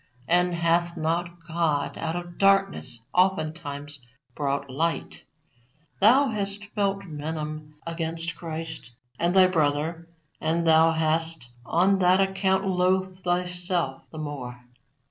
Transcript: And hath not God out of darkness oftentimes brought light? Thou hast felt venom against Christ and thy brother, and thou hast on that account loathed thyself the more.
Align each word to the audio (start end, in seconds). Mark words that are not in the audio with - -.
And 0.27 0.55
hath 0.55 0.97
not 0.97 1.45
God 1.47 1.95
out 1.95 2.15
of 2.15 2.39
darkness 2.39 3.01
oftentimes 3.13 3.99
brought 4.33 4.67
light? 4.67 5.25
Thou 5.99 6.29
hast 6.29 6.65
felt 6.73 7.03
venom 7.05 7.75
against 7.85 8.35
Christ 8.35 8.89
and 9.19 9.35
thy 9.35 9.45
brother, 9.45 10.09
and 10.39 10.65
thou 10.65 10.93
hast 10.93 11.49
on 11.67 11.99
that 11.99 12.19
account 12.19 12.65
loathed 12.65 13.19
thyself 13.23 14.01
the 14.11 14.17
more. 14.17 14.63